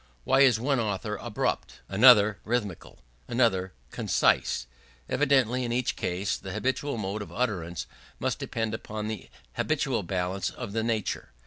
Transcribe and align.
Why 0.23 0.39
is 0.39 0.59
one 0.59 0.79
author 0.79 1.15
abrupt, 1.17 1.81
another 1.87 2.39
rhythmical, 2.43 3.03
another 3.27 3.71
concise? 3.91 4.65
Evidently 5.07 5.63
in 5.63 5.71
each 5.71 5.95
case 5.95 6.37
the 6.37 6.53
habitual 6.53 6.97
mode 6.97 7.21
of 7.21 7.31
utterance 7.31 7.85
must 8.17 8.39
depend 8.39 8.73
upon 8.73 9.07
the 9.09 9.29
habitual 9.57 10.01
balance 10.01 10.49
of 10.49 10.73
the 10.73 10.81
nature. 10.81 11.33